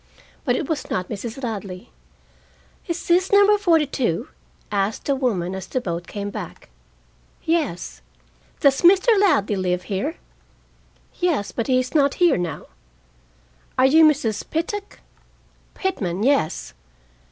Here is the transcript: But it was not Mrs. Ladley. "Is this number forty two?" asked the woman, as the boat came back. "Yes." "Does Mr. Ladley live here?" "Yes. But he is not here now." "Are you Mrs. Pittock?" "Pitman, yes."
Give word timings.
But 0.45 0.55
it 0.55 0.67
was 0.67 0.89
not 0.89 1.09
Mrs. 1.09 1.43
Ladley. 1.43 1.91
"Is 2.87 3.07
this 3.07 3.31
number 3.31 3.55
forty 3.59 3.85
two?" 3.85 4.29
asked 4.71 5.05
the 5.05 5.13
woman, 5.15 5.53
as 5.53 5.67
the 5.67 5.79
boat 5.79 6.07
came 6.07 6.31
back. 6.31 6.69
"Yes." 7.43 8.01
"Does 8.61 8.81
Mr. 8.81 9.09
Ladley 9.19 9.55
live 9.55 9.83
here?" 9.83 10.15
"Yes. 11.19 11.51
But 11.51 11.67
he 11.67 11.79
is 11.79 11.93
not 11.93 12.15
here 12.15 12.35
now." 12.37 12.65
"Are 13.77 13.85
you 13.85 14.03
Mrs. 14.03 14.43
Pittock?" 14.49 15.01
"Pitman, 15.75 16.23
yes." 16.23 16.73